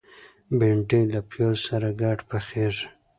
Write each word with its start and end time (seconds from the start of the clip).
بېنډۍ 0.57 1.03
له 1.13 1.19
پیازو 1.29 1.63
سره 1.67 1.89
ګډه 2.01 2.23
پخېږي 2.29 2.87